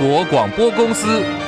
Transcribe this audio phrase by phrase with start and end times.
[0.00, 1.39] 国广播公司。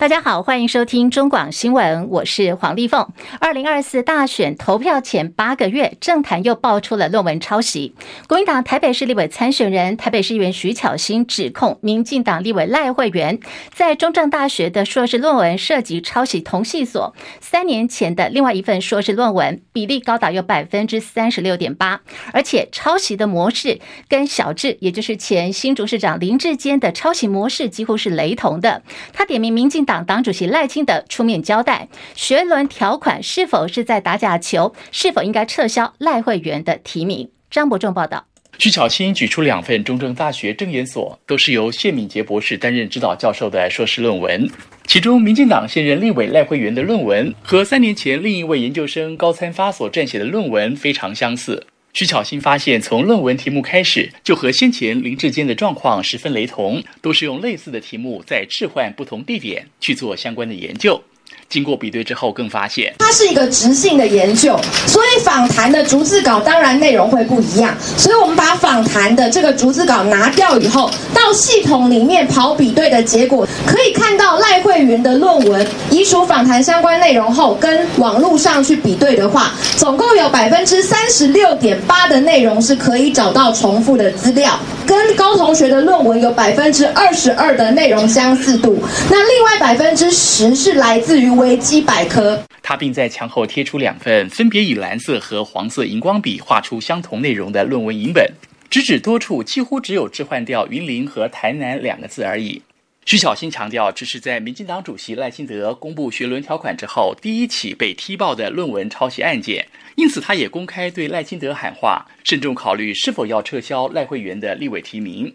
[0.00, 3.06] 大家好，欢迎收听中广新闻，我是黄丽凤。
[3.38, 7.94] 二零二四大选投票前八个月，政坛又爆出了论文抄袭。
[8.26, 13.38] 国民党台北市立委参选人、台北市议员徐巧芯指控民进党立委赖慧媛
[13.74, 22.00] 在中正大学的硕士论文涉及抄袭同系所三年前的另外一份硕士论文，比例高达有百分之三十六点八，
[22.32, 28.82] 而且抄袭的模式跟小智，也就是前新竹市长林志坚的抄袭模式几乎是雷同的。
[29.12, 37.28] 他点名民进党党主席赖清德出面交代学伦条款是否是在打假球，是否应该撤销赖慧媛的提名。
[37.50, 38.24] 张伯仲报道。
[38.56, 44.48] 徐巧芯举出两份中正大学政研所都是由谢敏杰博士担任指导教授的硕士论文，
[44.86, 51.66] 其中民进党现任立委赖慧媛的论文和三年前另一位研究生高参发所撰写的论文非常相似。
[51.92, 61.02] 徐巧芯发现，从论文题目开始就和先前林志坚的状况十分雷同，都是用类似的题目在置换不同地点去做相关的研究。
[61.48, 67.76] 经过比对之后，更发现它是一个直性的研究，所以访谈的逐字稿当然内容会不一样。
[67.80, 70.90] 所以我们把访谈的这个逐字稿拿掉以后，
[71.30, 88.82] 到系统里面跑比对的结果，可以看到赖慧云的论文移除访谈相关内容后，跟网络上去比对的话，总共有百分之三十六点八的内容是可以找到重复的资料，跟高同学的论文有百分之二十二的内容相似度。
[89.08, 91.30] 那另外百分之十是来自于。
[91.30, 98.26] 维基百科，他并在墙后贴出两份分别以蓝色和黄色荧光笔画出相同内容的论文影本，
[98.70, 102.62] 直指多处几乎只有置换掉云林和台南两个字而已。
[103.04, 115.34] 徐小新强调，这是在民进党主席赖清德公布学伦条款之后第一起被踢爆的论文抄袭案件，因此他也公开对赖清德喊话，慎重考虑是否要撤销赖慧媛的立委提名。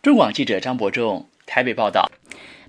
[0.00, 2.08] 中广记者张伯仲台北报道。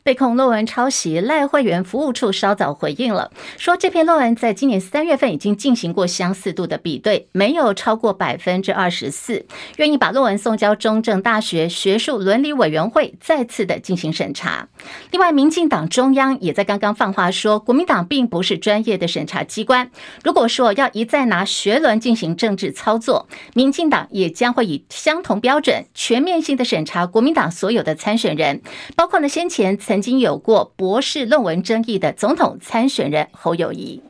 [0.06, 14.68] 被控论文抄袭，赖会员服务处稍早回应了，说这篇论文在今年三月份已经进行过相似度的比对，没有超过百分之二十四，愿意把论文送交中正大学学术伦理委员会再次的进行审查。
[15.10, 19.90] 另外，民进党中央也在刚刚放话说，国民党并不是专业的审查机关，
[20.24, 28.62] 如果说要一再拿学伦进行政治操作，民进党也将会以相同标准全面性的审查国民党所有的参选人，
[28.96, 29.95] 包括呢先前曾。
[29.96, 34.04] 曾经有过博士论文争议的总统参选人侯友谊。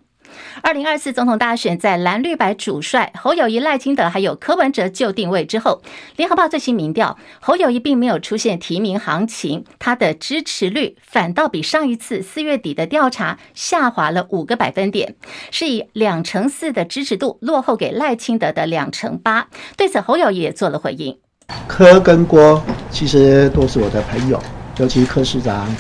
[0.63, 5.83] 二零二四总统大选在蓝绿白主帅侯友谊、赖清德还有柯文哲就定位之后，
[6.15, 15.15] 联合报最新民调，侯友谊并没有出现提名行情，他的支持率反倒比上一次四月底的调查下滑了五个百分点，
[15.51, 19.49] 是以两成四的支持度落后给赖清德的两成八。
[19.77, 21.19] 对此，侯友谊也做了回应：
[21.67, 22.59] 柯跟郭
[22.89, 24.41] 其实都是我的朋友。
[24.77, 25.73] 尤其柯市长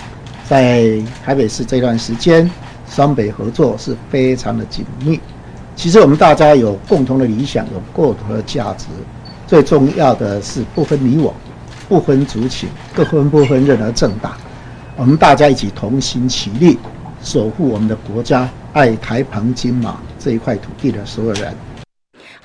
[0.47, 0.85] 在
[1.23, 2.49] 台北市这段时间，
[2.89, 5.19] 双北合作是非常的紧密。
[5.75, 8.85] 其实我们大家有共同的理想，有共同的价值，
[9.45, 11.33] 最重要的是不分你我，
[11.89, 14.31] 不分族群，不分不分任何政党，
[14.95, 16.77] 我们大家一起同心齐力，
[17.21, 21.53] 守护我们的国家，爱台澎金马这一块土地的所有人。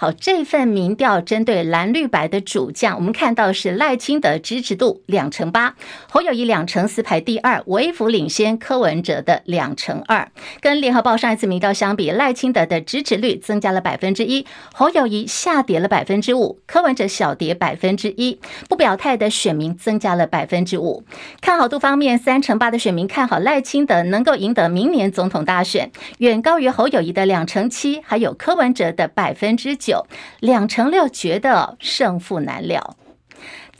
[0.00, 5.74] 好，这份民调针对蓝绿白的主将，我们看到是赖清德支持度两成八，
[6.08, 10.32] 侯友谊两成四排第二，微幅领先柯文哲的两成二。
[10.62, 18.40] 跟联合报上一次民调相比，赖清德的支持率增加了百分之一，侯友谊下跌了百分之五，柯文哲小跌百分之一，
[18.70, 21.04] 不表态的选民增加了百分之五。
[21.42, 25.90] 看好度方面，三成八的选民看好赖清德能够赢得明年总统大选，
[26.20, 29.89] 远高于侯友谊的两成七，还有柯文哲的百分之九。
[30.40, 32.96] 两成六觉得胜负难料。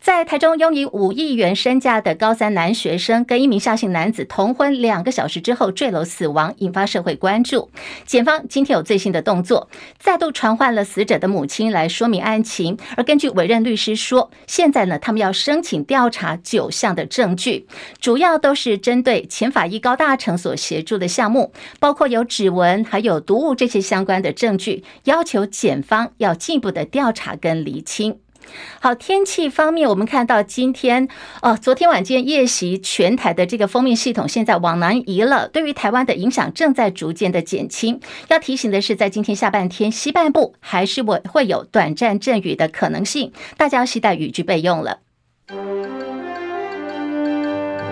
[0.01, 7.71] 在台中拥有五亿元身价的高三男学生跟一名夏姓男子同婚两个小时之后坠楼死亡，引发社会关注。
[8.07, 9.69] 检方今天有最新的动作，
[9.99, 12.79] 再度传唤了死者的母亲来说明案情。
[12.97, 17.67] 而根据委任律师说，现在呢，他们要申请调查九项的证据，
[18.01, 28.19] 主要都是针对前法医高大成所协助的项目，包括有指纹、还有毒物这些相关的证据，要求检方要进一步的调查跟厘清。
[28.81, 31.09] 好，天气方面，我们看到今天
[31.43, 38.01] 哦，昨天晚间夜袭全台的这个锋面系统现在往南移了，对于台湾的影响正在逐渐的减轻。
[38.29, 44.99] 要提醒的是，在今天下半天，西半部还是会会有短暂阵雨的可能性，大家要携带雨具备用了。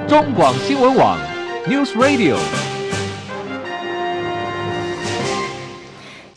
[0.06, 1.18] 中广新闻网
[1.66, 2.77] ，News Radio。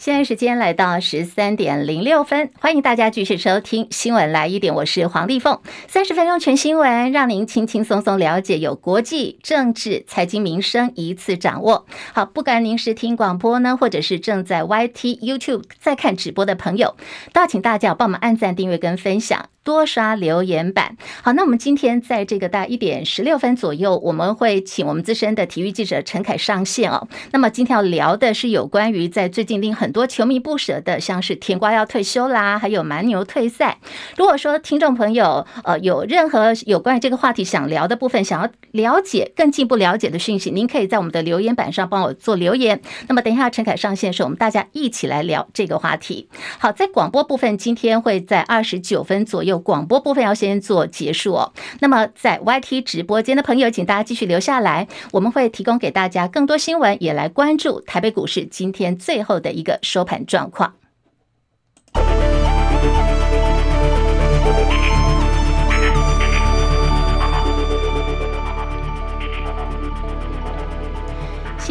[0.01, 11.86] 现在时间来到十三点零六分，欢迎大家继续收听新闻来一点，我是黄丽凤，三十分钟全新闻，让您轻轻松松了解有国际、政治、财经、民生一次掌握。
[12.13, 16.95] 好，不管您是听广播呢，或者是正在 YT、YouTube 在看直播的朋友，
[17.31, 19.50] 都要请大家帮我们按赞、订阅跟分享。
[19.63, 20.97] 多刷留言板。
[21.21, 27.07] 好，那我们今天在这个大概一点十六分左右，我们会请我们资深的体育记者陈凯上线哦。
[27.31, 33.77] 那么今天要聊的是有关于在最近令很多球迷不舍的，像是甜瓜要退休啦，还有蛮牛退赛。
[34.17, 42.81] 如果说听众朋友呃有任何有关于这个话题想聊的部分，想要了解更进一步了解的讯息，您可以在我们的留言板上帮我做留言。
[43.07, 46.27] 那么等一下陈凯上线的时候，我们大家一起来聊这个话题。
[46.57, 49.50] 好，在广播部分，今天会在二十九分左右。
[49.51, 51.53] 有广播部分要先做结束哦。
[51.80, 60.80] 那么在 YT 直播间的朋友，请大家继续留下来，我们会提供给大家更多新闻，也来关注台北股市今天最后的一个收盘状况。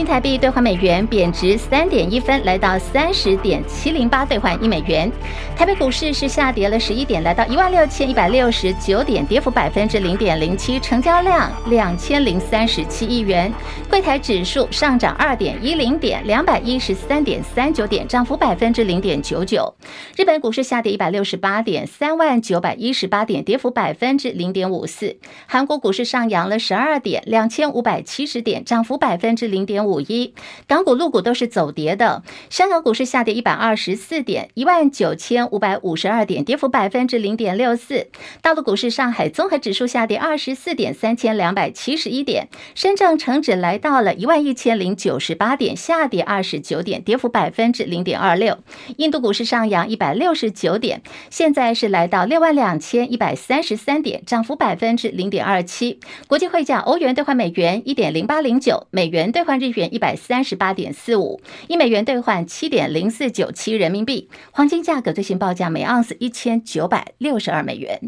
[0.01, 5.13] 新台币兑换美元贬值三点一分，来到三十点七零八兑换一美元。
[5.55, 13.53] 台北股市是下跌了十一点，来到一万六千一百六十九点，跌幅百分之零点零七，成交量两千零三十七亿元。
[13.91, 19.71] 柜台指数上涨二点一零点，两百一十三点三九点，涨幅百分之零点九九。
[20.17, 25.19] 日本股市下跌一百六十八点，三万九百一十八点，跌幅百分之零点五四。
[25.47, 29.90] 韩国股市上扬了十二点，两千五百七十点，涨幅百分之零点五。
[29.91, 30.35] 五一，
[30.67, 32.23] 港股、陆股都是走跌的。
[32.49, 38.07] 香港股市下跌一百二十四点，一万九千五百五十二点，跌幅百分之零点六四。
[38.41, 42.49] 大陆股市，上海综合指数下跌二十四点，三千两百七十一点。
[42.75, 48.59] 深圳成指来到了一万一千零九十八点，下跌二十九点，跌幅百分之零点二六。
[48.97, 55.99] 印度股市上扬一百六十九点，现在是来到六万两千一百三十三点，涨幅百分之零点二七。
[56.29, 59.80] 国际汇价，欧元兑换美元一点零八零九，美元兑换日元。
[59.81, 64.29] 元一百三十八点四五，一美元兑换七点零四九七人民币。
[64.53, 67.99] 黄金价格最新报价每盎司一千九百六十二美元。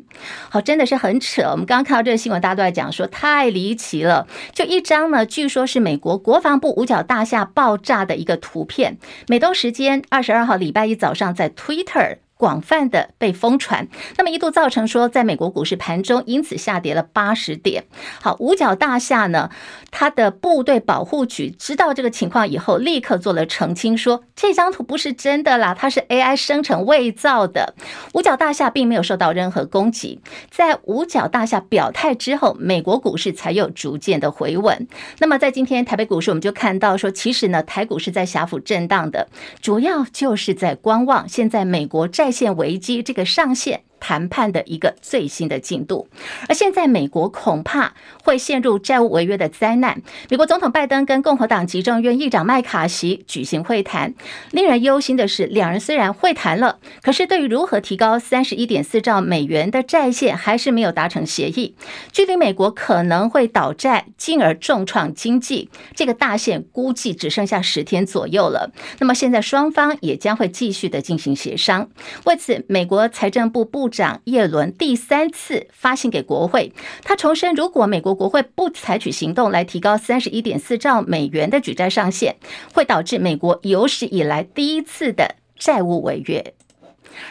[0.51, 1.43] 好，真的是很扯。
[1.51, 4.27] 我们刚刚看到这个新闻，大家都在讲说太离奇了。
[4.53, 8.99] 就一张呢，据说是美国国防部五角大厦爆炸的一个图片。
[9.27, 12.19] 美东时间二十二号礼拜一早上，在 Twitter。
[12.43, 13.87] 广泛的被疯传，
[14.17, 17.85] 那么一度造成说，在美国股市盘中因此下跌了八十点。
[18.21, 19.49] 好，五角大厦呢，
[19.93, 27.75] 它的部队保护局知道这个情况以后，立刻做了澄清说，这张图不是真的啦，它是 AI 生成伪造的。
[28.13, 30.21] 五角大厦并没有受到任何攻击。
[30.51, 34.89] 在五角大厦表态之后，美国股市才有逐渐的回稳。
[35.21, 39.29] 那么在今天台北股市，我们就看到说，其实呢，台股是在狭幅震荡的，
[39.61, 42.32] 主要就是在观望现在美国债。
[42.33, 43.85] 线危机这个上限。
[44.03, 46.09] 谈判的一个最新的进度，
[46.49, 47.95] 而现在美国恐怕
[48.25, 50.03] 会陷入债务违约的灾难。
[50.29, 54.13] 美国总统拜登跟共和党集众院议长麦卡锡举行会谈，
[54.51, 61.77] 令人忧心的是，两人虽然会谈了，可是对于如何提高三十一点四兆美元的债线，还是没有达成协议。
[62.11, 68.73] 距离美国可能会倒债，进而重创经济，这个大限估计只剩下十天左右了。
[68.99, 71.89] 那么现在双方也将会继续的进行协商。
[72.25, 76.73] 为此，美国财政部部长叶伦第三次发信给国会，
[77.05, 82.35] 他重申，如果美国国会不采取行动来提高三十一点四兆美元的举债上限，
[82.73, 86.55] 会导致美国有史以来第一次的债务违约。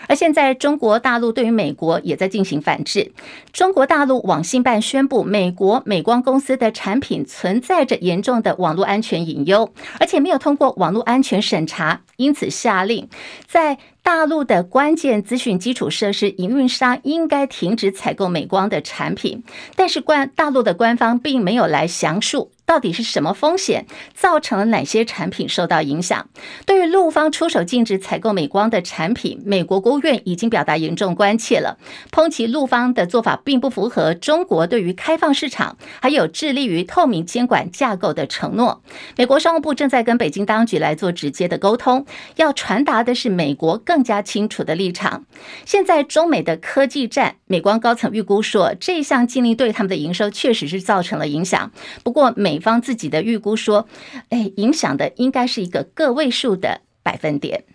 [0.08, 3.12] 而现在，中国大陆对于美国也在进行反制。
[3.52, 13.10] 中国大陆网信办宣布，美国美光公司的产品存在着严重的网络安全隐忧，而且没有通过网络安全审查，因此下令
[13.48, 13.80] 在。
[14.04, 19.44] 大陆的关键资讯基础设施营运商应该停止采购美光的产品，
[19.76, 26.30] 但是官大陆的官方并没有来详述到底是什么风险造成了哪些产品受到影响。
[26.66, 31.78] 对于陆方出手禁止采购美光的产品，美国国务院已经表达严重关切了，
[32.14, 38.82] 抨击陆方的做法并不符合中国对于开放市场还有致力于透明监管架构的承诺。
[39.18, 42.06] 美国商务部正在跟北京当局来做直接的沟通，
[42.38, 45.26] 要传达的是美国更加清楚的立场。
[45.66, 51.70] 现在中美的科技战，美光高层预估说，这项禁令对他们的营收确实是造成了影响。
[52.02, 53.90] 不过美方自己的预估说，
[54.30, 57.66] 哎，影响的应该是一个个位数的百分点。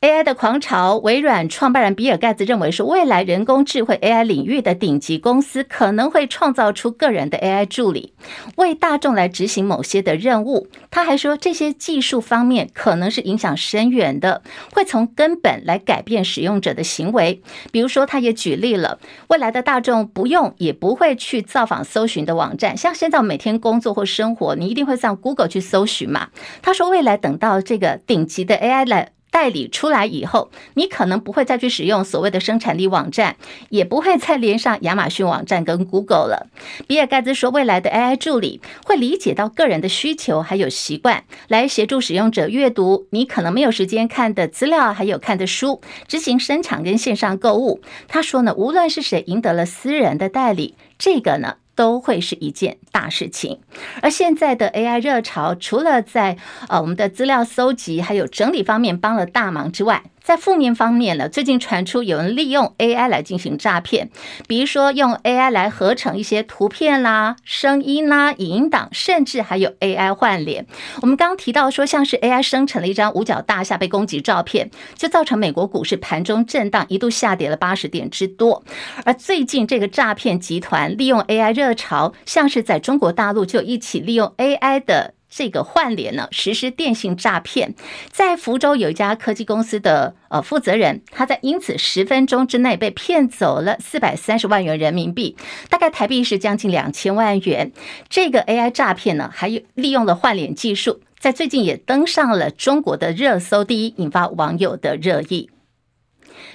[0.00, 8.14] AI 的狂潮，微软创办人比尔盖茨认为说，未来人工智慧 AI 领域的顶级公司可能会创造出个人的 AI 助理，
[8.56, 10.68] 为大众来执行某些的任务。
[10.90, 14.40] 他还说，这些技术方面可能是影响深远的，
[14.72, 17.42] 会从根本来改变使用者的行为。
[17.70, 26.30] 比如说，他也举例了未来的大众不用也不会去造访搜寻的网站，像现在每天工作或生活，你一定会上 Google 去搜寻嘛。
[26.62, 29.10] 他说，未来等到这个顶级的 AI 来。
[29.30, 33.36] 代理出来以后，你可能不会再去使用所谓的生产力网站，
[33.68, 36.48] 也不会再连上亚马逊网站跟 Google 了。
[36.86, 47.80] 比尔盖茨说，未来的 AI 助理会理解到个人的需求还有习惯，来协助使用者阅读你可能没有时间看的资料，还有看的书，执行生产跟线上购物。
[48.08, 51.56] 他说呢，无论是谁赢得了私人的代理，这个呢。
[51.80, 53.58] 都会是一件大事情，
[54.02, 56.36] 而现在的 AI 热潮，除了在
[56.68, 64.10] 呃我们的资料搜集还有整理方面帮了大忙之外，在负面方面呢，最近传出有人利用 AI 来进行诈骗，
[64.46, 70.66] 比如说用 AI 来合成一些图片啦、声音啦、影音档，甚至还有 AI 换脸。
[71.00, 78.62] 我们刚刚提到说，像是 AI 生成了一张五角大厦被攻击照片，就造成美国股市盘中震荡，一度下跌了八十点之多。
[79.04, 85.14] 而最近这个诈骗集团利用 AI 热潮，像是在中国大陆就一起利用 AI 的。
[85.30, 87.74] 这个换脸呢，实施电信诈骗，
[88.10, 95.36] 在福州有一家科技公司的呃负责人，他在因此十分钟之内被骗走了四百三十万元人民币，
[95.68, 97.70] 大概台币是将近两千万元。
[98.08, 105.48] 这个 AI 诈骗呢，还有利用了换脸技术，在最近也登上了中国的热搜第一，引发网友的热议。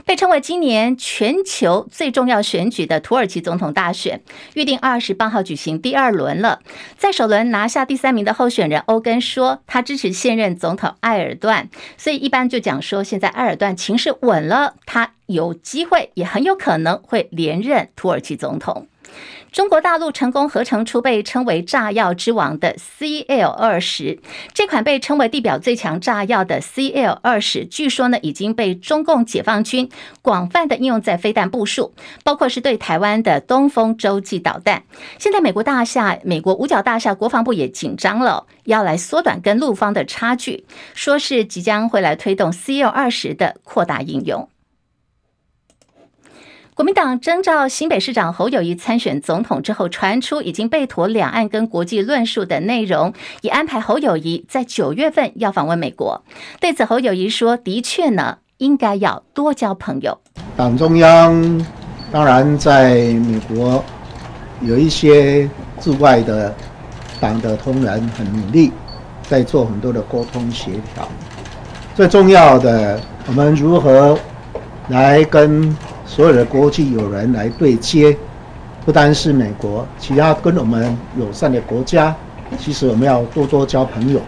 [0.05, 4.21] 被称为今年全球最重要选举的土耳其总统大选，
[4.53, 6.61] 预定二十八号举行第二轮了。
[6.97, 18.87] 在首轮拿下第三名的候选人欧根说，他支持现任总统埃尔段，所以一般就讲说，现在埃尔段情势稳了，他有机会，也很有可能会连任土耳其总统。
[19.55, 24.19] 中国大陆成功合成出被称为“炸药之王”的 CL 二十，
[24.53, 29.89] 这款被称为地表最强炸药的 CL 二十，据说呢已经被中共解放军
[30.21, 31.93] 广泛的应用在飞弹部署，
[32.25, 34.83] 包括是对台湾的东风洲际导弹。
[35.17, 44.49] 现在美国大厦、美国五角大厦国防部也紧张了，要来缩短跟陆方的差距，说是即将会来推动 CL 二十的扩大应用。
[46.75, 56.21] 国民党征召新北市长侯友宜参选总统之后，传出已经被妥两岸跟国际论述的内容，也安排侯友宜在九月份要访问美国。
[56.59, 60.19] 对此，侯友宜说：“的确呢，应该要多交朋友。
[60.57, 61.65] 党中央
[62.11, 63.81] 当然在美国
[64.59, 66.53] 有一些驻外的
[67.21, 68.73] 党的同仁很努力，
[69.23, 71.07] 在做很多的沟通协调。
[71.95, 74.19] 最重要的，我们如何
[74.89, 75.73] 来跟？”
[76.05, 78.15] 所有的国际友人来对接，
[78.85, 82.15] 不单是美国，其他跟我们友善的国家，
[82.59, 84.21] 其实我们要多多交朋友。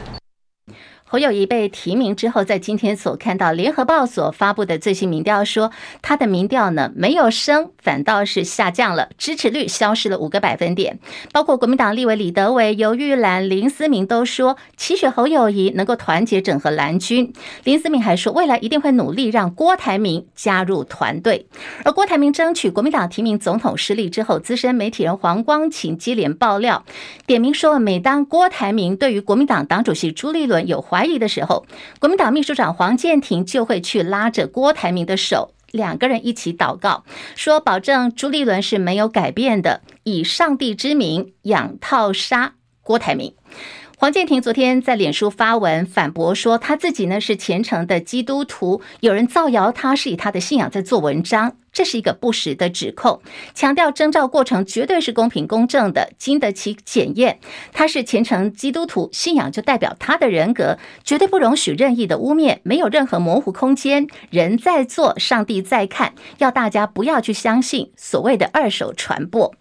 [1.10, 5.72] 侯友谊被提名之后，在今天所看到联合报所发布的最新民调说，
[6.02, 11.00] 他的民调呢没有升，反倒是下降了，支持率消失了五个百分点。
[11.32, 17.32] 包括国民党立委李德维、游玉兰、林思明都说，期许侯友谊能够团结整合蓝军。
[17.64, 21.48] 林思明还说，未来一定会努力让郭台铭加入团队。
[21.86, 26.84] 而郭台铭争取国民党提名总统失利之后，资深媒体人黄光芹接连爆料，
[27.26, 31.68] 点名说，每当郭台铭对于国民党党主席朱立伦有怀怀疑的时候，
[32.00, 37.04] 国民党秘书长黄健庭就会去拉着郭台铭的手，两个人一起祷告，
[37.36, 43.36] 说保证朱立伦是没有改变的，以上帝之名养套杀郭台铭。
[44.00, 51.58] 黄健庭昨天在脸书发文反驳说，他自己呢是虔诚的基督徒，有人造谣他是以他的信仰在做文章。
[51.78, 53.22] 这是一个不实的指控，
[53.54, 57.38] 强调征召过程绝对是公平公正的，经得起检验。
[57.72, 64.08] 他是虔诚基督徒，信仰就代表他的人格，绝对不容许任意的污蔑，没有任何模糊空间。
[64.32, 69.54] 人在做，上帝在看，要大家不要去相信所谓的二手传播。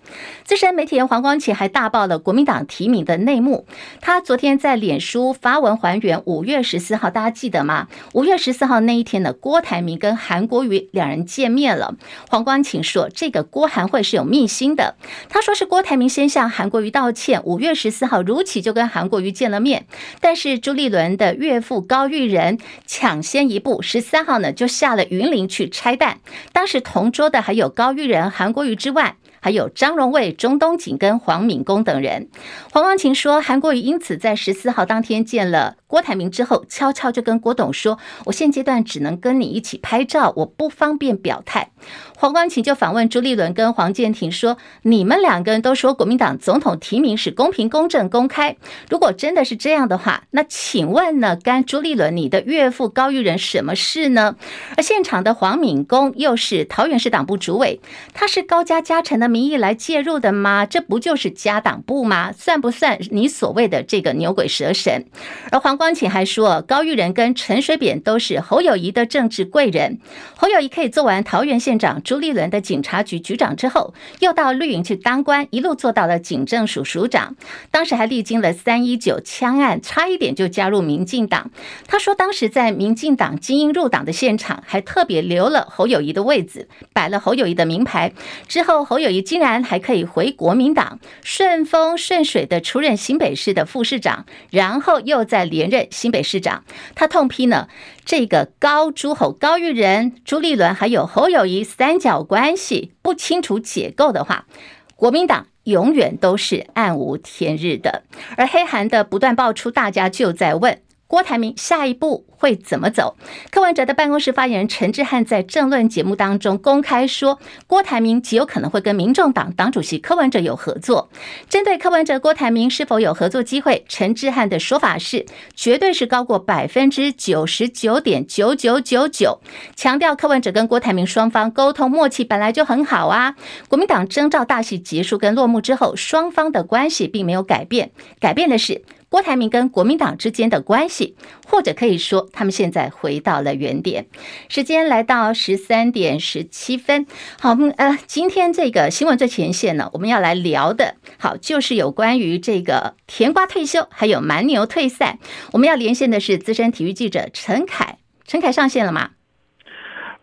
[0.42, 3.66] 资深媒体人黄光芹还大爆了国民党提名的内幕。
[4.00, 7.88] 他昨天在脸书发文还原五月十四号，大家记得吗？
[8.14, 11.94] 五月十四号那一天呢，郭台铭跟韩国瑜两人见面了。
[12.28, 14.96] 黄光芹说：“这个郭韩会是有秘辛的。”
[15.28, 17.42] 他说是郭台铭先向韩国瑜道歉。
[17.44, 19.86] 五月十四号如期就跟韩国瑜见了面，
[20.20, 26.18] 但是朱立伦的岳父高育仁抢先一步，十三号呢就下了云林去拆弹。
[26.52, 29.16] 当时同桌的还有高育仁、韩国瑜之外。
[29.38, 32.28] 还有张荣卫、钟东锦跟黄敏公等人。
[32.72, 37.96] 黄光芹说，韩国瑜因此在十四号当天见了郭台铭之后，悄悄就跟郭董说
[38.26, 41.70] ：“我现阶段只能跟你一起拍照，我不方便表态。”
[42.16, 48.56] 黄光芹就访问朱立伦跟黄健庭说：“你们两个人都说国民党总统提名是公平、公正、公开，
[48.88, 54.36] 如果真的是这样的话，那请问呢，干朱立伦你的岳父高育仁什么事呢？”
[54.76, 57.80] 而现场的黄敏公又是桃园市党部主委，
[58.14, 60.64] 他是高家家臣的名义来介入的吗？
[60.64, 62.32] 这不就是家党部吗？
[62.32, 65.04] 算不算你所谓的这个牛鬼蛇神？
[65.52, 69.98] 而黄光芹还说，高育仁跟陈水扁都是侯友谊的政治贵人，
[70.34, 72.02] 侯友谊可以做完桃园县长。
[72.02, 77.36] 朱立伦的警察局局长之后，又到绿营去当官，一路做到了警政署署长。
[77.70, 81.50] 当时还历经了三一九枪案，差一点就加入民进党。
[81.86, 88.12] 他说，当时在民进党精英入党的现场，还特别留了侯友谊的位子，摆了侯友谊的名牌。
[88.46, 96.64] 之后，侯友谊竟然还可以回国民党，顺风顺水的出任新北市的副市长，然后又再连任新北市长。
[96.94, 97.68] 他痛批呢，
[98.04, 101.96] 这个高朱侯高育仁、朱立伦还有侯友谊三。
[101.98, 104.46] 角关系不清楚解构的话，
[104.94, 108.04] 国民党永远都是暗无天日的。
[108.36, 110.82] 而黑韩的不断爆出，大家就在问。
[111.08, 113.16] 郭台铭下一步会怎么走？
[113.50, 121.08] 柯文哲的办公室发言人陈志汉在政论节目当中公开说，郭台铭极有可能会跟民众党党主席柯文哲有合作。
[121.48, 129.40] 针对柯文哲、郭台铭是否有合作机会，陈志汉的说法是，绝对是高过百分之九十九点九九九九，
[129.76, 133.36] 强调柯文哲跟郭台铭双方沟通默契本来就很好啊。
[133.68, 138.84] 国民党征召大戏结束跟落幕之后，双方的关系并没有改变，改变的是。
[139.16, 144.08] 郭台铭跟国民党之间的关系，或者可以说，他们现在回到了原点。
[144.50, 147.06] 时间来到十三点十七分，
[147.40, 155.18] 好，呃，今天这个新闻最前线呢，我们要来聊的，好，就是有关于这个甜瓜退休，还有蛮牛退赛。
[155.52, 157.96] 我们要连线的是资深体育记者陈凯，
[158.26, 159.12] 陈凯上线了吗？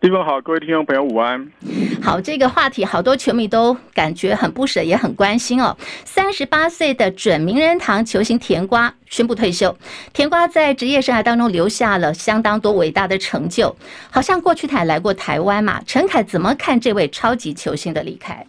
[0.04, 1.50] 地方好，各位听众朋友午安。
[2.02, 5.74] 好，这个话题好多球迷都感觉很不舍，也很关心哦。
[6.04, 9.74] 三十八岁的准名人堂球星甜瓜宣布退休。
[10.12, 13.74] 甜瓜在职业生涯当中留下了相当多伟大的成就，
[14.10, 15.80] 好像过去他也来过台湾嘛。
[15.86, 18.46] 陈凯怎么看这位超级球星的离开？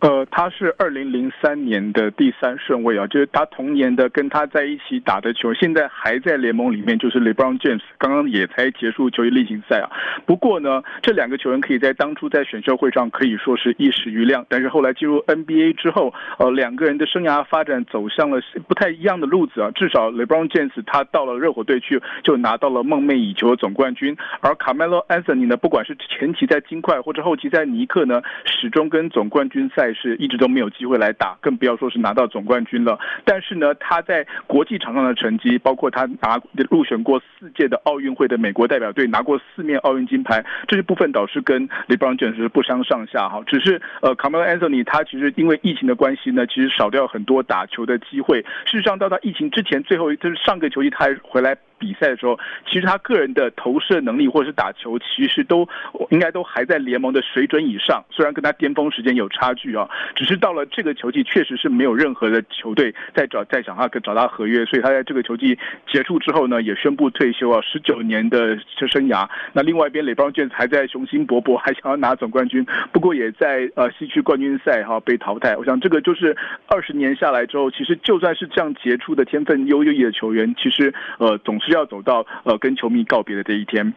[0.00, 9.90] 呃，他是二零零三年的第三顺位啊，就是他同年的跟他在一起打的球，现在还在联盟里面，就是 LeBron James，刚刚也才结束球衣例行赛啊。
[10.24, 19.70] 不过呢，这两个球员可以在当初在选秀会上可以说是一时瑜亮，但是后来进入 NBA 之后，呃，两个人的生涯发展走向了不太一样的路子啊。
[19.74, 29.89] 至少 LeBron James 他到了热火队去，就拿到了梦寐以求的总冠军，而 Carmelo Anthony 呢，不管是前期在金块或者后期在尼克呢，始终跟总冠军赛。
[29.92, 32.98] 是一直都没有机会来打，更不要说是拿到总冠军了。
[33.24, 43.42] 但是呢，他在国际场上的成绩，包括他拿入选过四届的奥运会的美国代表队，拿过四面奥运金牌，这些部分倒是跟 LeBron James 是不相上下哈。
[43.46, 48.42] 只是呃，Carmelo Anthony 他其实因为疫情的关系呢，其实少掉很多打球的机会。
[48.64, 51.56] 事实上，到他疫情之前，最后就是上个球季他还回来。
[51.80, 52.38] 比赛的时候，
[52.68, 55.66] 其实他个人的投射能力或者是打球，其实都
[56.10, 58.04] 应该都还在联盟的水准以上。
[58.10, 65.58] 虽然跟他巅峰时间有差距啊，只是到了这个球季，确实是没有任何的球队在找在想他找他合约，所以他在这个球季
[65.90, 69.26] 结束之后呢，也宣布退休啊，十九年的生涯。
[69.54, 72.62] 那另外一边雷邦卷还在雄心勃勃，还想要拿总冠军，
[72.92, 75.56] 不过也在呃西区冠军赛哈被淘汰。
[75.56, 81.69] 我想这个就是二十年下来之后，其实就算是这样杰出的天分优异的球员，其实呃总是。
[81.70, 83.94] 要走到呃跟球迷告别的这一天。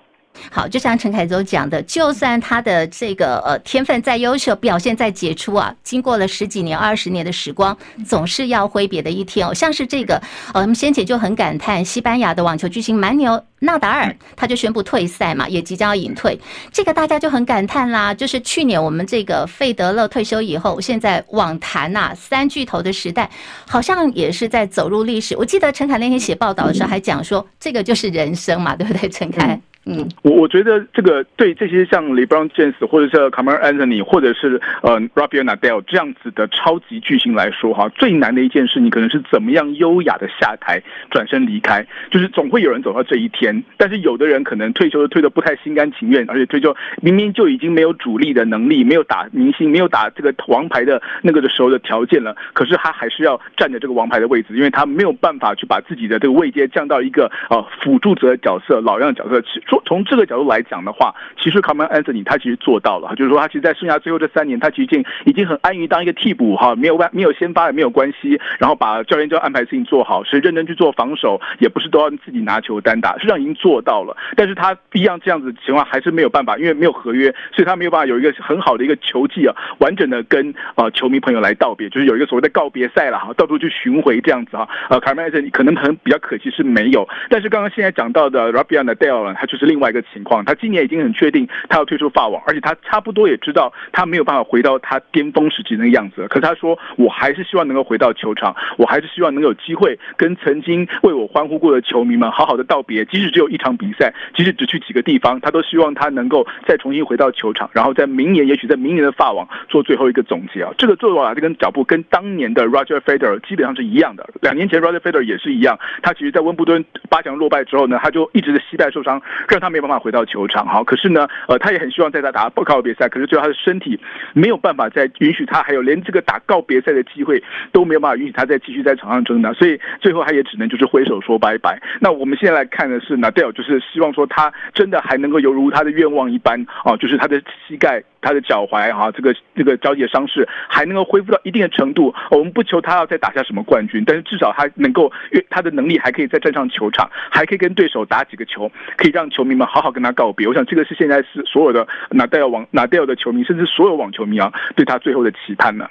[0.51, 9.53] 好，就像陈凯州讲的，就算他的这个呃天分再优秀，表现再杰出啊，经过了十几年、二十年的时光，总是要挥别的一天哦。
[9.53, 10.21] 像是这个，
[10.53, 16.39] 呃，我们先前就很感叹，西班牙的网球巨星蛮牛纳达尔， 他就宣布退赛嘛，也即将要隐退。
[16.71, 23.29] 这个大家就很感叹啦，就是去年我们这个费德勒退休以后，现在网坛呐三巨头的时代，
[23.67, 25.37] 好像也是在走入历史。
[25.37, 29.59] 我记得陈凯那天写报道的时候还讲说，这个就是人生嘛，对不对，陈凯？
[29.85, 43.61] 嗯我我觉得这个对这些像 LeBron James 或者是 c a m e r Anthony 或者是呃 Rafael Nadal 这样子的超级巨星来说哈，最难的一件事，你可能是怎么样优雅的下台，转身离开，就是总会有人走到这一天。
[43.75, 59.61] 但是有的人可能退休的退得不太心甘情愿，而且退休明明就已经没有主力的能力，没有打明星，没有打这个王牌的那个的时候的条件了，可是他还是要站着这个王牌的位置，因为他没有办法去把自己的这个位阶降到一个呃辅助者的角色、老样的角色去。
[59.73, 74.15] 说从这个角度来讲的话，其实 Carmelo Anthony 他其实做到了，就是说他其实，在剩下最后这三年，他其实已经已经很安于当一个替补哈，没有没有先发也没有关系，然后把教练就安排事情做好，是认真去做防守，也不是都要自己拿球单打，实际上已经做到了。
[74.35, 84.67] 但是他一样这样子的情况还是没有办法，因为没有合约，所以他没有办法有一个很好的一个球技啊，完整的跟呃球迷朋友来道别，就是有一个所谓的告别赛了哈，到处去巡回这样子哈。
[84.89, 96.27] 呃，Carmelo Anthony 可能很比较可惜是没有，但是刚刚现在讲到的 Rafael Nadal 他就是另外一个情况，他今年已经很确定他要退出法网，而且他差不多也知道他没有办法回到他巅峰时期那个样子。
[96.29, 110.71] 可是他说，我还是希望能够回到球场，我还是希望能有机会跟曾经为我欢呼过的球迷们好好的道别，即使只有一场比赛，即使只去几个地方，他都希望他能够再重新回到球场，然后在明年，也许在明年的法网做最后一个总结啊。
[110.77, 114.27] 这个做法这跟脚步跟当年的 Roger Federer 基本上是一样的。
[114.41, 119.21] 两年前 Roger Federer 也是一样，他其实在温布顿八强落败之后呢，他就一直的膝盖受伤，
[119.53, 120.65] 让他没有办法回到球场。
[120.65, 123.99] 好，可是呢，呃，他也很希望在他打不告别赛，可是最后他的身体
[124.33, 131.79] 没有办法再允许他，还有连这个打告别赛的机会都没有办法允许他再继续在场上争的，所以最后他也只能就是挥手说拜拜。
[131.99, 142.13] 那我们现在来看的是 Nadal，就是希望说他真的还能够犹如他的愿望一般啊，就是他的膝盖、他的脚踝哈，这个这个交界伤势还能够恢复到一定的程度。
[142.31, 145.11] 我们不求他要再打下什么冠军，但是至少他能够，
[145.49, 150.47] 他的能力还可以再站上球场，还可以跟对手打几个球，可以让球迷们好好跟他告别。
[150.47, 155.85] 我想这个是现在是所有的 Nadal 网 Nadal 的球迷，甚至所有网球迷啊，对他最后的期盼呢。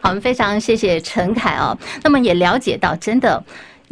[0.00, 1.76] 好，我们非常谢谢陈凯哦。
[2.04, 3.42] 那么也了解到，真的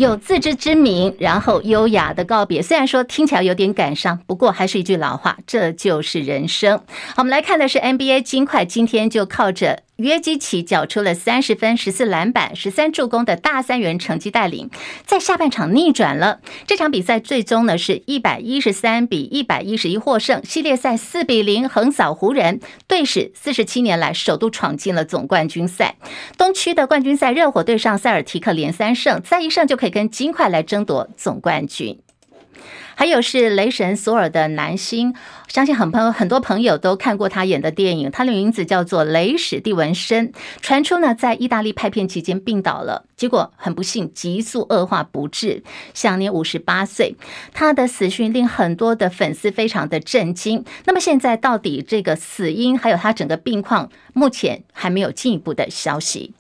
[0.01, 2.63] 有自知之明，然后优雅的告别。
[2.63, 6.81] 虽然说听起来有点感伤，不过还是一句老话，这就是人生。
[7.19, 9.83] 我们来看的是 NBA 金块，今天就靠着。
[10.01, 14.71] 约基奇缴出了三十分、十四篮板、十三助攻的大三元成绩带领，
[15.07, 16.41] 在下半场逆转了。
[16.67, 25.97] 这场比赛最终呢是一百一十三比一百一十一获胜，系列赛四比零横扫湖人，队史四十七年来首度闯进了总冠军赛。
[26.37, 32.01] 东区的冠军赛，热火对上塞尔提克连三胜，再一胜就可以跟金块来争夺总冠军。
[33.01, 35.15] 还有是雷神索尔的男星，
[35.49, 40.35] 相信很朋友很多朋友都看过他演的电影，他的名字叫做雷史蒂文森。
[40.61, 47.17] 传出呢，在意大利拍片期间病倒了，结果很不幸急速恶化不治，享年五十八岁。
[47.55, 50.63] 他的死讯令很多的粉丝非常的震惊。
[50.85, 56.35] 那么现在到底这个死因还有他整个病况，目前还没有进一步的消息。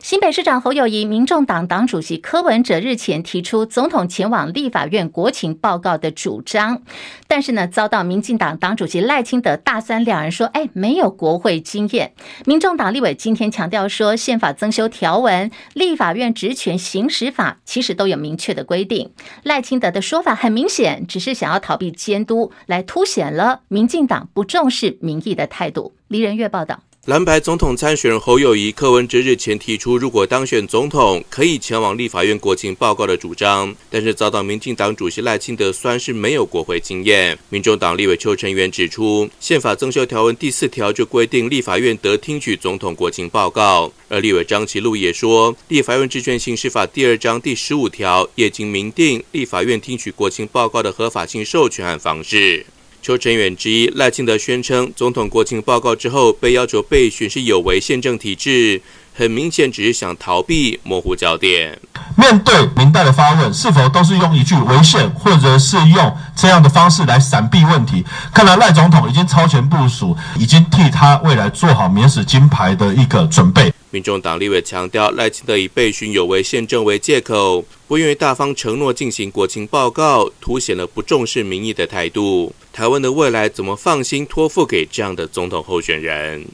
[0.00, 6.82] 新北市长侯友宜、民众党党主席柯文哲日前提出总统前往立法院国情报告的主张，
[7.26, 12.12] 但是呢，遭到民进党党主席赖清德大三两人说：“哎，没有国会经验。”
[12.44, 19.10] 民众党立委今天强调说，宪法增修条文、立法院职权行使法其实都有明确的规定。
[19.42, 25.94] 赖清德的说法很明显，只是想要逃避监督，来凸显了民进党不重视民意的态度。
[26.08, 26.80] 李仁月报道。
[27.06, 37.38] 蓝白总统参选人侯友谊、柯文哲日前提出，如果当选总统，可以前往立法院国情报告的主张，但是遭到民进党主席赖清德酸是没有国会经验。
[37.50, 52.64] 民众党立委邱成元指出，宪法增修条文第四条就规定立法院得听取总统国情报告，而立委张其禄也说，立法院职权行使法第二章第十五条也经明定立法院听取国情报告的合法性授权和方式。
[53.04, 58.80] 邱成远之一赖清德宣称，总统国情报告之后被要求被巡视有违宪政体制，
[59.16, 61.78] 很明显只是想逃避模糊焦点。
[62.16, 68.04] 面对明代的发问，是否都是用一句违宪，或者是用这样的方式来闪避问题？
[68.34, 73.72] 看来赖总统已经超前部署，已经替他未来做好免死金牌的一个准备。
[73.90, 82.52] 民众党立委强调，赖清德以被询有违宪政为借口，不愿意大方承诺进行国情报告，凸显了不重视民意的态度。
[82.72, 86.44] 台湾的未来怎么放心托付给这样的总统候选人？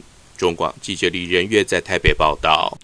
[0.40, 2.78] 中广记者李仁月在台北报道。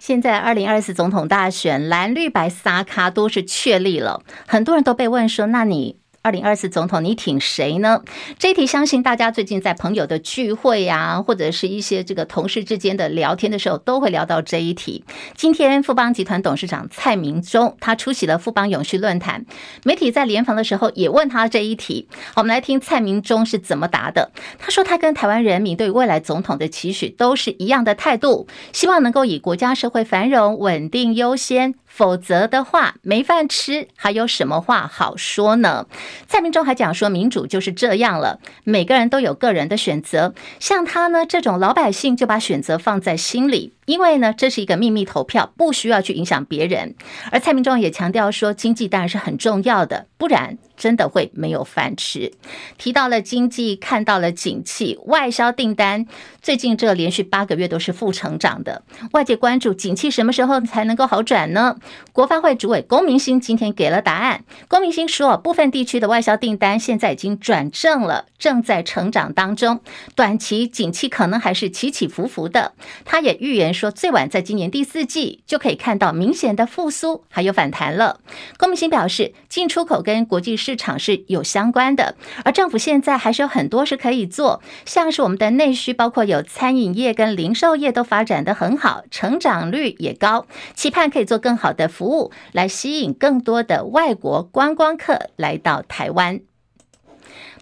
[0.00, 6.00] 现在二零二四总统大选，蓝绿白三脚都是确立了，很多人都被问说，那你？
[6.26, 8.02] 二零二四总统，你挺谁呢？
[8.36, 15.04] 这一题相信大家最近在朋友的聚会呀、或者是一些这个同事之间的聊天的时候，都会聊到这一题。
[15.36, 19.46] 今天富邦集团董事长蔡明忠他出席了富邦永续论坛，
[19.84, 22.08] 媒体在联访的时候也问他这一题。
[22.34, 24.32] 我们来听蔡明忠是怎么答的。
[24.58, 31.76] 他说他跟台湾人民对未来总统的期许都是一样的态度，希望能够以国家社会繁荣稳定优先。
[31.96, 35.86] 否则的话，没饭吃，还有什么话好说呢？
[36.28, 40.34] 蔡明忠还讲说，民主就是这样了，每个人都有个人的选择。
[40.60, 46.94] 像他呢这种老百姓，就把选择放在心里，因为呢，这是一个秘密投票，不需要去影响别人。
[47.32, 52.32] 而蔡明忠也强调说，经济当然是很重要的，不然真的会没有饭吃。
[52.76, 56.06] 提到了经济，看到了景气，外销订单
[56.42, 58.82] 最近这连续八个月都是负成长的。
[59.12, 61.76] 外界关注景气什么时候才能够好转呢？
[62.12, 64.44] 国发会主委龚明鑫今天给了答案。
[64.68, 69.80] 龚明鑫说，部分地区的外销订单现在已经转正了，正在成长当中。
[70.16, 72.72] 短期景气可能还是起起伏伏的。
[73.04, 78.18] 他也预言说，最晚在今年第四季就可以看到明显的复苏，还有反弹了。
[78.58, 96.40] 郭明星表示，进出口跟国际市场是有相关的，而政府现在还是有很多是可以做，像是我们的内需，包括有餐饮业跟零售业都发展得很好，成长率也高，期盼可以做更好的服务，来吸引更多的外国观光客来到台湾。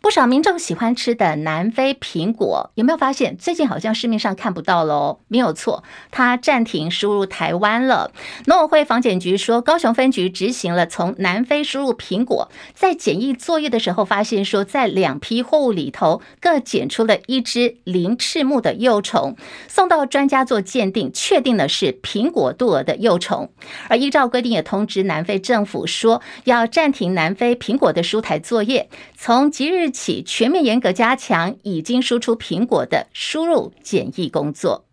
[0.04, 5.20] 不少民众喜欢吃的南非苹果，有没有发现最近好像市面上看不到喽？
[5.28, 8.12] 没有错，它暂停输入台湾了。
[8.44, 19.34] 农委会防检局说，高雄分局执行了从南非输入苹果，在检疫作业的时候，发现说在两批货物里头各检出了一只鳞翅目的幼虫，
[19.68, 23.50] 送到专家做鉴定，确定的是苹果肚蛾的幼虫。
[23.88, 34.84] 而依照规定，也通知南非政府说要暂停南非苹果的输台作业，从即日起全面严格加强已经输出苹果的输入检疫工作。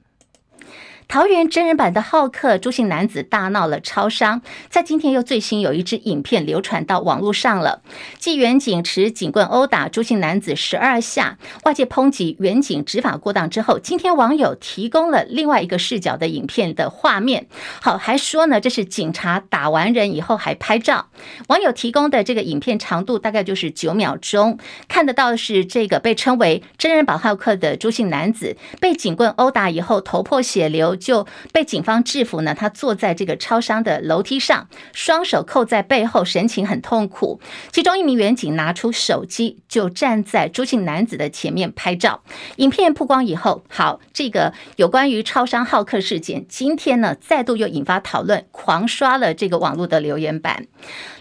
[1.11, 7.81] 桃园真人版的浩克朱姓男子大闹了超商，在今天又最新有一支影片流传到网络上了。
[8.17, 17.47] 继远警持警棍殴打朱姓男子十二下，外界抨击远警执法过当之后，今天网友提供了另外一个视角的影片的画面。
[17.81, 21.07] 好，还说呢，这是警察打完人以后还拍照。
[21.49, 30.95] 网友提供的这个影片长度大概就是九秒钟，看得到是这个被称为真人版浩克的朱姓男子被警棍殴打以后头破血流。
[31.01, 32.53] 就被警方制服呢。
[32.53, 37.41] 他坐在这个超商的楼梯上，双手扣在背后，神情很痛苦。
[37.71, 42.21] 其中一名员警拿出手机，就站在朱姓男子的前面拍照。
[42.57, 50.67] 影片曝光以后，好，这个有关于超商浩克事件，今天呢再度又引发讨论，狂刷了这个网络的留言板。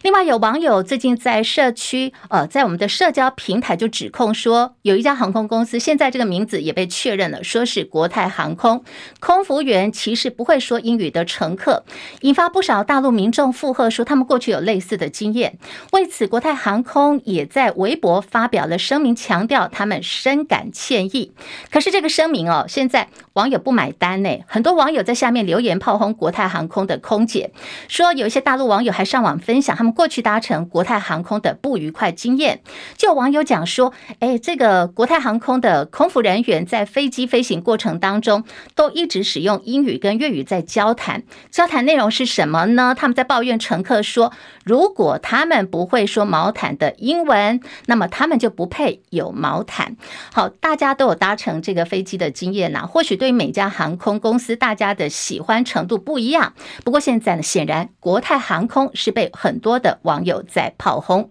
[0.02, 8.82] 另外，有网友最近在社区，呃，在我们的社交平台就指控说，有一家航空公司，现在这个名字也被确认了，说是国泰航空
[9.20, 9.90] 空服员。
[9.92, 11.84] 其实不会说英语的乘客，
[12.22, 15.58] 引发不少大陆民众附和，说他们过去有类似的经验。
[15.92, 21.32] 为此，国泰航空也在微博发表了声明，强调他们深感歉意。
[21.70, 27.52] 可是这个声明哦，现在网友不买单呢，很多网友在下面留言炮轰国泰航空的空姐，
[27.88, 32.62] 说有一些大陆网友还上网分享他们过去搭乘国泰航空的不愉快经验。
[32.96, 38.44] 就有网友讲说，哎，这个国泰航空的空服人员在飞机飞行过程当中
[38.74, 39.49] 都一直使用。
[39.50, 42.94] 用英语跟粤语在交谈，交谈内容是什么呢？
[42.96, 44.32] 他们在抱怨乘客说，
[44.64, 49.96] 如果他们不会说毛毯的英文，那么他们就不配有毛毯。
[50.32, 56.54] 好，大家都有搭乘这个飞机的经验呐，或许对每家航空公司大家的喜欢程度不一样。
[56.84, 61.30] 不过现在呢，显然国泰航空是被很多的网友在炮轰。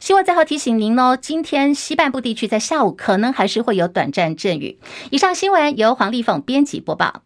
[0.00, 4.78] 希望最后提醒您哦，今天西半部地区在下午可能还是会有短暂阵雨。
[5.10, 7.22] 以上新闻由黄丽凤编辑播报。